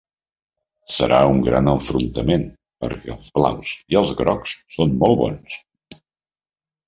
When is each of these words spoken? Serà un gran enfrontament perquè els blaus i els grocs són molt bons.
Serà 0.99 1.17
un 1.33 1.41
gran 1.47 1.67
enfrontament 1.73 2.45
perquè 2.85 3.13
els 3.15 3.29
blaus 3.35 3.75
i 3.95 3.99
els 4.03 4.15
grocs 4.23 4.55
són 4.77 4.95
molt 5.03 5.19
bons. 5.21 5.61